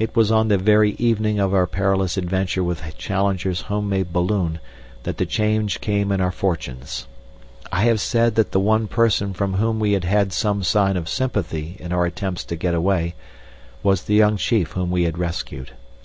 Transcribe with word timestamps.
It 0.00 0.16
was 0.16 0.32
on 0.32 0.48
the 0.48 0.58
very 0.58 0.94
evening 0.98 1.38
of 1.38 1.54
our 1.54 1.68
perilous 1.68 2.16
adventure 2.16 2.64
with 2.64 2.82
Challenger's 2.98 3.60
home 3.70 3.88
made 3.88 4.12
balloon 4.12 4.58
that 5.04 5.18
the 5.18 5.24
change 5.24 5.80
came 5.80 6.10
in 6.10 6.20
our 6.20 6.32
fortunes. 6.32 7.06
I 7.70 7.82
have 7.84 8.00
said 8.00 8.34
that 8.34 8.50
the 8.50 8.58
one 8.58 8.88
person 8.88 9.32
from 9.34 9.54
whom 9.54 9.78
we 9.78 9.92
had 9.92 10.02
had 10.02 10.32
some 10.32 10.64
sign 10.64 10.96
of 10.96 11.08
sympathy 11.08 11.76
in 11.78 11.92
our 11.92 12.06
attempts 12.06 12.42
to 12.46 12.56
get 12.56 12.74
away 12.74 13.14
was 13.84 14.02
the 14.02 14.14
young 14.16 14.36
chief 14.36 14.72
whom 14.72 14.90
we 14.90 15.04
had 15.04 15.16
rescued. 15.16 15.70